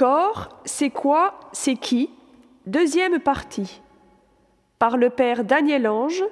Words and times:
Corps, 0.00 0.48
c'est 0.64 0.88
quoi, 0.88 1.38
c'est 1.52 1.76
qui? 1.76 2.08
Deuxième 2.64 3.18
partie. 3.18 3.82
Par 4.78 4.96
le 4.96 5.10
père 5.10 5.44
Daniel 5.44 5.86
Ange, 5.86 6.24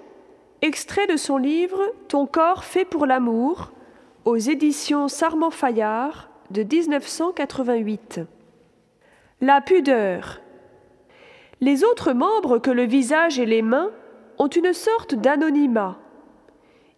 extrait 0.62 1.06
de 1.06 1.18
son 1.18 1.36
livre 1.36 1.78
Ton 2.08 2.24
corps 2.24 2.64
fait 2.64 2.86
pour 2.86 3.04
l'amour, 3.04 3.72
aux 4.24 4.38
éditions 4.38 5.06
Sarment 5.08 5.50
Fayard 5.50 6.30
de 6.50 6.62
1988. 6.62 8.20
La 9.42 9.60
pudeur. 9.60 10.40
Les 11.60 11.84
autres 11.84 12.14
membres 12.14 12.56
que 12.56 12.70
le 12.70 12.84
visage 12.84 13.38
et 13.38 13.44
les 13.44 13.60
mains 13.60 13.90
ont 14.38 14.48
une 14.48 14.72
sorte 14.72 15.14
d'anonymat. 15.14 15.98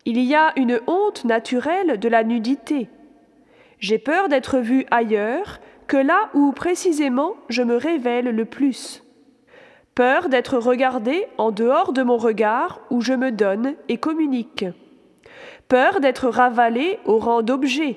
Il 0.04 0.20
y 0.20 0.36
a 0.36 0.52
une 0.54 0.80
honte 0.86 1.24
naturelle 1.24 1.98
de 1.98 2.08
la 2.08 2.22
nudité. 2.22 2.88
J'ai 3.80 3.98
peur 3.98 4.28
d'être 4.28 4.58
vu 4.58 4.86
ailleurs 4.92 5.58
que 5.90 5.96
là 5.96 6.30
où 6.34 6.52
précisément 6.52 7.34
je 7.48 7.64
me 7.64 7.74
révèle 7.74 8.26
le 8.26 8.44
plus. 8.44 9.02
Peur 9.96 10.28
d'être 10.28 10.56
regardé 10.56 11.26
en 11.36 11.50
dehors 11.50 11.92
de 11.92 12.04
mon 12.04 12.16
regard 12.16 12.80
où 12.90 13.00
je 13.00 13.12
me 13.12 13.32
donne 13.32 13.74
et 13.88 13.96
communique. 13.96 14.64
Peur 15.66 15.98
d'être 15.98 16.28
ravalé 16.28 17.00
au 17.06 17.18
rang 17.18 17.42
d'objet 17.42 17.96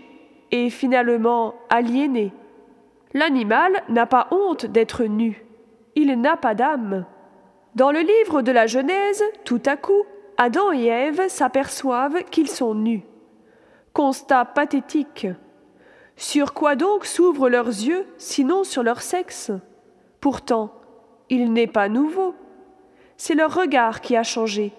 et 0.50 0.72
finalement 0.72 1.54
aliéné. 1.70 2.34
L'animal 3.14 3.84
n'a 3.90 4.08
pas 4.08 4.28
honte 4.32 4.66
d'être 4.66 5.04
nu. 5.04 5.46
Il 5.96 6.20
n'a 6.20 6.36
pas 6.36 6.56
d'âme. 6.56 7.06
Dans 7.76 7.92
le 7.92 8.00
livre 8.00 8.42
de 8.42 8.52
la 8.52 8.66
Genèse, 8.66 9.24
tout 9.46 9.62
à 9.68 9.78
coup, 9.78 10.04
Adam 10.38 10.72
et 10.74 10.86
Ève 10.86 11.28
s'aperçoivent 11.28 12.24
qu'ils 12.32 12.50
sont 12.50 12.74
nus. 12.74 13.04
Constat 13.94 14.46
pathétique. 14.46 15.28
Sur 16.16 16.54
quoi 16.54 16.76
donc 16.76 17.06
s'ouvrent 17.06 17.50
leurs 17.50 17.68
yeux, 17.68 18.06
sinon 18.18 18.64
sur 18.64 18.84
leur 18.84 19.02
sexe? 19.02 19.52
Pourtant, 20.22 20.74
il 21.30 21.52
n'est 21.52 21.68
pas 21.68 21.90
nouveau. 21.90 22.36
C'est 23.18 23.36
leur 23.36 23.54
regard 23.54 24.02
qui 24.02 24.16
a 24.16 24.24
changé, 24.24 24.74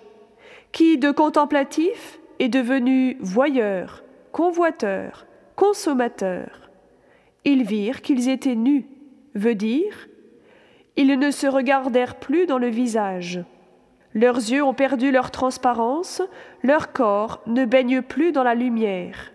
qui, 0.73 0.99
de 0.99 1.11
contemplatif, 1.11 2.21
est 2.39 2.49
devenu 2.49 3.17
voyeur, 3.21 4.05
convoiteur, 4.33 5.27
consommateur. 5.57 6.71
Ils 7.45 7.65
virent 7.65 8.03
qu'ils 8.03 8.29
étaient 8.29 8.55
nus, 8.55 8.87
veut 9.35 9.55
dire, 9.55 10.09
ils 10.97 11.19
ne 11.19 11.31
se 11.31 11.47
regardèrent 11.47 12.17
plus 12.17 12.47
dans 12.47 12.59
le 12.59 12.69
visage. 12.69 13.41
Leurs 14.15 14.37
yeux 14.37 14.63
ont 14.63 14.75
perdu 14.75 15.11
leur 15.11 15.33
transparence, 15.33 16.23
leur 16.63 16.93
corps 16.93 17.43
ne 17.47 17.65
baigne 17.65 18.01
plus 18.01 18.31
dans 18.31 18.45
la 18.45 18.55
lumière 18.55 19.34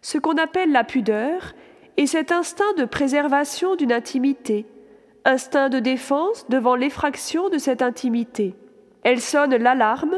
ce 0.00 0.18
qu'on 0.18 0.36
appelle 0.36 0.72
la 0.72 0.84
pudeur 0.84 1.54
est 1.96 2.06
cet 2.06 2.32
instinct 2.32 2.72
de 2.76 2.84
préservation 2.84 3.76
d'une 3.76 3.92
intimité, 3.92 4.66
instinct 5.24 5.68
de 5.68 5.80
défense 5.80 6.48
devant 6.48 6.76
l'effraction 6.76 7.48
de 7.48 7.58
cette 7.58 7.82
intimité. 7.82 8.54
Elle 9.02 9.20
sonne 9.20 9.56
l'alarme, 9.56 10.16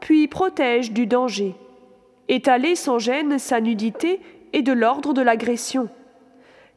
puis 0.00 0.28
protège 0.28 0.92
du 0.92 1.06
danger. 1.06 1.54
Étaler 2.28 2.76
sans 2.76 2.98
gêne 2.98 3.38
sa 3.38 3.60
nudité 3.60 4.20
est 4.52 4.62
de 4.62 4.72
l'ordre 4.72 5.14
de 5.14 5.22
l'agression, 5.22 5.88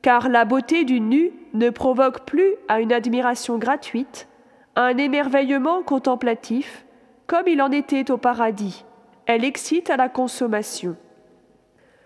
car 0.02 0.30
la 0.30 0.46
beauté 0.46 0.86
du 0.86 1.02
nu 1.02 1.32
ne 1.54 1.70
provoque 1.70 2.26
plus 2.26 2.56
à 2.68 2.80
une 2.80 2.94
admiration 2.94 3.58
gratuite, 3.58 4.28
à 4.76 4.84
un 4.84 4.98
émerveillement 4.98 5.84
contemplatif, 5.84 6.86
comme 7.28 7.48
il 7.48 7.62
en 7.62 7.72
était 7.72 8.12
au 8.12 8.18
paradis. 8.18 8.86
Elle 9.26 9.44
excite 9.44 9.90
à 9.90 9.98
la 9.98 10.10
consommation 10.10 10.96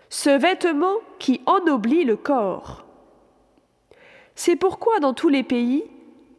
ce 0.09 0.29
vêtement 0.29 0.95
qui 1.19 1.41
ennoblit 1.45 2.03
le 2.03 2.15
corps. 2.15 2.85
C'est 4.35 4.55
pourquoi 4.55 4.99
dans 4.99 5.13
tous 5.13 5.29
les 5.29 5.43
pays, 5.43 5.83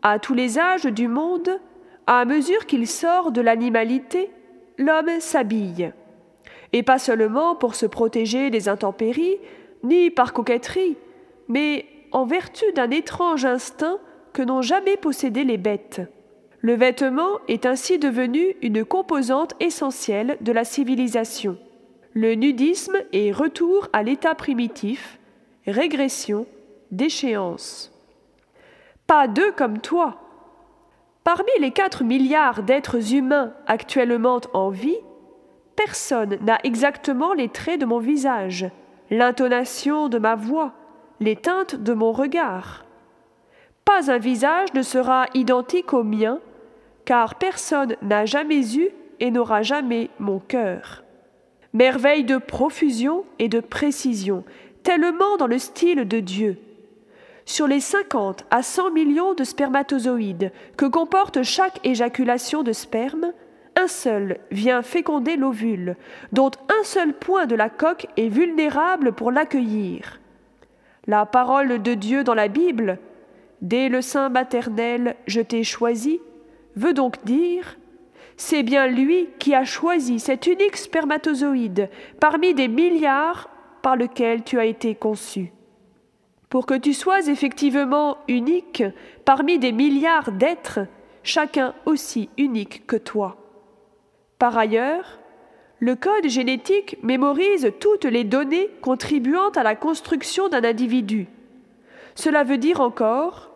à 0.03 0.19
tous 0.19 0.34
les 0.34 0.58
âges 0.58 0.86
du 0.86 1.06
monde, 1.06 1.50
à 2.06 2.25
mesure 2.25 2.66
qu'il 2.66 2.86
sort 2.88 3.31
de 3.31 3.41
l'animalité, 3.41 4.31
l'homme 4.76 5.20
s'habille. 5.20 5.92
Et 6.72 6.82
pas 6.82 6.98
seulement 6.98 7.54
pour 7.54 7.75
se 7.75 7.86
protéger 7.86 8.50
des 8.50 8.69
intempéries, 8.69 9.36
ni 9.84 10.10
par 10.10 10.32
coquetterie, 10.32 10.97
mais 11.48 11.87
en 12.12 12.26
vertu 12.26 12.64
d'un 12.75 12.91
étrange 12.91 13.44
instinct 13.44 13.98
que 14.32 14.42
n'ont 14.42 14.62
jamais 14.62 14.97
possédé 14.97 15.44
les 15.44 15.58
bêtes. 15.58 16.00
Le 16.60 16.75
vêtement 16.75 17.38
est 17.48 17.66
ainsi 17.66 17.98
devenu 17.98 18.56
une 18.62 18.84
composante 18.84 19.54
essentielle 19.60 20.37
de 20.41 20.52
la 20.52 20.64
civilisation. 20.64 21.56
Le 22.12 22.34
nudisme 22.34 22.97
est 23.12 23.31
retour 23.31 23.87
à 23.93 24.03
l'état 24.03 24.34
primitif, 24.34 25.21
régression, 25.65 26.44
déchéance. 26.91 27.93
Pas 29.06 29.28
deux 29.28 29.53
comme 29.53 29.78
toi. 29.78 30.16
Parmi 31.22 31.53
les 31.60 31.70
quatre 31.70 32.03
milliards 32.03 32.65
d'êtres 32.65 33.15
humains 33.15 33.53
actuellement 33.69 34.41
en 34.54 34.70
vie, 34.70 34.99
personne 35.76 36.37
n'a 36.41 36.59
exactement 36.65 37.32
les 37.32 37.49
traits 37.49 37.81
de 37.81 37.87
mon 37.87 38.00
visage, 38.00 38.66
l'intonation 39.10 40.09
de 40.09 40.19
ma 40.19 40.34
voix, 40.34 40.72
les 41.20 41.37
teintes 41.37 41.76
de 41.76 41.93
mon 41.93 42.10
regard. 42.10 42.87
Pas 43.84 44.10
un 44.10 44.19
visage 44.19 44.75
ne 44.75 44.82
sera 44.82 45.26
identique 45.34 45.93
au 45.93 46.03
mien, 46.03 46.41
car 47.04 47.37
personne 47.37 47.94
n'a 48.03 48.26
jamais 48.26 48.76
eu 48.76 48.88
et 49.20 49.31
n'aura 49.31 49.62
jamais 49.62 50.10
mon 50.19 50.41
cœur 50.41 51.04
merveille 51.72 52.25
de 52.25 52.38
profusion 52.38 53.25
et 53.38 53.48
de 53.48 53.60
précision, 53.60 54.44
tellement 54.82 55.36
dans 55.36 55.47
le 55.47 55.58
style 55.58 56.06
de 56.06 56.20
Dieu. 56.20 56.58
Sur 57.44 57.66
les 57.66 57.81
50 57.81 58.44
à 58.50 58.62
100 58.62 58.92
millions 58.92 59.34
de 59.34 59.44
spermatozoïdes 59.44 60.53
que 60.76 60.86
comporte 60.86 61.42
chaque 61.42 61.84
éjaculation 61.84 62.62
de 62.62 62.72
sperme, 62.72 63.32
un 63.76 63.88
seul 63.88 64.38
vient 64.50 64.82
féconder 64.82 65.36
l'ovule, 65.36 65.97
dont 66.32 66.50
un 66.69 66.84
seul 66.84 67.12
point 67.12 67.47
de 67.47 67.54
la 67.54 67.69
coque 67.69 68.06
est 68.16 68.28
vulnérable 68.28 69.12
pour 69.12 69.32
l'accueillir. 69.32 70.20
La 71.06 71.25
parole 71.26 71.82
de 71.82 71.94
Dieu 71.94 72.25
dans 72.25 72.34
la 72.34 72.48
Bible, 72.48 72.98
dès 73.62 73.88
le 73.88 74.02
sein 74.02 74.28
maternel 74.28 75.16
je 75.26 75.41
t'ai 75.41 75.64
choisi, 75.64 76.20
veut 76.76 76.92
donc 76.92 77.25
dire 77.25 77.76
c'est 78.40 78.62
bien 78.62 78.86
lui 78.86 79.28
qui 79.38 79.54
a 79.54 79.66
choisi 79.66 80.18
cet 80.18 80.46
unique 80.46 80.78
spermatozoïde 80.78 81.90
parmi 82.20 82.54
des 82.54 82.68
milliards 82.68 83.50
par 83.82 83.96
lequel 83.96 84.44
tu 84.44 84.58
as 84.58 84.64
été 84.64 84.94
conçu. 84.94 85.52
Pour 86.48 86.64
que 86.64 86.72
tu 86.72 86.94
sois 86.94 87.28
effectivement 87.28 88.16
unique 88.28 88.82
parmi 89.26 89.58
des 89.58 89.72
milliards 89.72 90.32
d'êtres, 90.32 90.80
chacun 91.22 91.74
aussi 91.84 92.30
unique 92.38 92.86
que 92.86 92.96
toi. 92.96 93.36
Par 94.38 94.56
ailleurs, 94.56 95.18
le 95.78 95.94
code 95.94 96.26
génétique 96.26 96.96
mémorise 97.02 97.70
toutes 97.78 98.06
les 98.06 98.24
données 98.24 98.70
contribuant 98.80 99.50
à 99.50 99.62
la 99.62 99.76
construction 99.76 100.48
d'un 100.48 100.64
individu. 100.64 101.28
Cela 102.14 102.42
veut 102.42 102.58
dire 102.58 102.80
encore, 102.80 103.50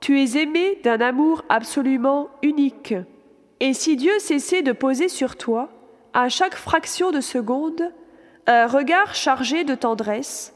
tu 0.00 0.20
es 0.20 0.36
aimé 0.36 0.80
d'un 0.84 1.00
amour 1.00 1.44
absolument 1.48 2.28
unique. 2.42 2.94
Et 3.60 3.72
si 3.72 3.96
Dieu 3.96 4.18
cessait 4.18 4.62
de 4.62 4.72
poser 4.72 5.08
sur 5.08 5.36
toi, 5.36 5.68
à 6.14 6.28
chaque 6.28 6.54
fraction 6.54 7.10
de 7.10 7.20
seconde, 7.20 7.92
un 8.46 8.66
regard 8.66 9.14
chargé 9.14 9.64
de 9.64 9.74
tendresse, 9.74 10.54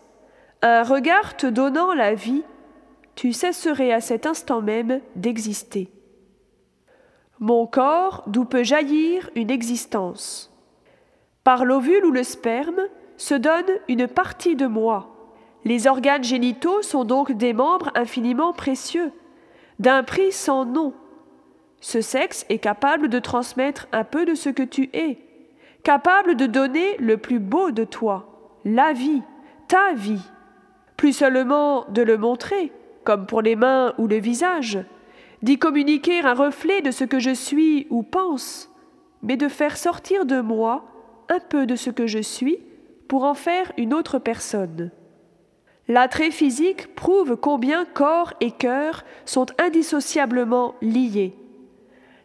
un 0.62 0.82
regard 0.82 1.36
te 1.36 1.46
donnant 1.46 1.94
la 1.94 2.14
vie, 2.14 2.44
tu 3.14 3.32
cesserais 3.32 3.92
à 3.92 4.00
cet 4.00 4.26
instant 4.26 4.62
même 4.62 5.00
d'exister. 5.16 5.90
Mon 7.40 7.66
corps 7.66 8.22
d'où 8.28 8.44
peut 8.44 8.62
jaillir 8.62 9.28
une 9.34 9.50
existence. 9.50 10.50
Par 11.42 11.64
l'ovule 11.64 12.06
ou 12.06 12.12
le 12.12 12.22
sperme 12.22 12.82
se 13.16 13.34
donne 13.34 13.66
une 13.88 14.06
partie 14.06 14.54
de 14.54 14.66
moi. 14.66 15.08
Les 15.64 15.88
organes 15.88 16.24
génitaux 16.24 16.82
sont 16.82 17.04
donc 17.04 17.32
des 17.32 17.52
membres 17.52 17.90
infiniment 17.94 18.52
précieux, 18.52 19.10
d'un 19.80 20.04
prix 20.04 20.32
sans 20.32 20.64
nom, 20.64 20.94
ce 21.82 22.00
sexe 22.00 22.46
est 22.48 22.60
capable 22.60 23.08
de 23.08 23.18
transmettre 23.18 23.88
un 23.90 24.04
peu 24.04 24.24
de 24.24 24.36
ce 24.36 24.48
que 24.48 24.62
tu 24.62 24.88
es, 24.94 25.18
capable 25.82 26.36
de 26.36 26.46
donner 26.46 26.96
le 26.98 27.16
plus 27.16 27.40
beau 27.40 27.72
de 27.72 27.82
toi, 27.82 28.60
la 28.64 28.92
vie, 28.92 29.22
ta 29.66 29.92
vie. 29.92 30.22
Plus 30.96 31.12
seulement 31.12 31.84
de 31.90 32.02
le 32.02 32.16
montrer, 32.16 32.70
comme 33.02 33.26
pour 33.26 33.42
les 33.42 33.56
mains 33.56 33.94
ou 33.98 34.06
le 34.06 34.18
visage, 34.18 34.78
d'y 35.42 35.58
communiquer 35.58 36.20
un 36.20 36.34
reflet 36.34 36.82
de 36.82 36.92
ce 36.92 37.02
que 37.02 37.18
je 37.18 37.34
suis 37.34 37.88
ou 37.90 38.04
pense, 38.04 38.70
mais 39.22 39.36
de 39.36 39.48
faire 39.48 39.76
sortir 39.76 40.24
de 40.24 40.40
moi 40.40 40.84
un 41.28 41.40
peu 41.40 41.66
de 41.66 41.74
ce 41.74 41.90
que 41.90 42.06
je 42.06 42.20
suis 42.20 42.60
pour 43.08 43.24
en 43.24 43.34
faire 43.34 43.72
une 43.76 43.92
autre 43.92 44.20
personne. 44.20 44.92
L'attrait 45.88 46.30
physique 46.30 46.94
prouve 46.94 47.36
combien 47.36 47.84
corps 47.84 48.34
et 48.40 48.52
cœur 48.52 49.02
sont 49.24 49.46
indissociablement 49.58 50.76
liés. 50.80 51.34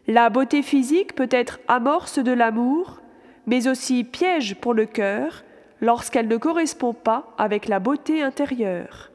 La 0.10 0.30
beauté 0.30 0.62
physique 0.62 1.16
peut 1.16 1.28
être 1.30 1.60
amorce 1.68 2.20
de 2.20 2.32
l'amour, 2.32 3.02
mais 3.46 3.68
aussi 3.68 4.06
piège 4.06 4.56
pour 4.56 4.74
le 4.74 4.86
cœur 4.86 5.44
lorsqu'elle 5.82 6.30
ne 6.30 6.38
correspond 6.38 6.94
pas 6.94 7.34
avec 7.38 7.68
la 7.68 7.80
beauté 7.80 8.24
intérieure. 8.24 9.12